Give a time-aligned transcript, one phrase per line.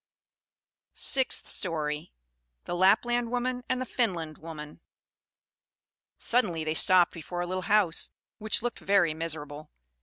[0.95, 2.11] SIXTH STORY.
[2.63, 4.81] The Lapland Woman and the Finland Woman
[6.17, 8.09] Suddenly they stopped before a little house,
[8.39, 9.69] which looked very miserable.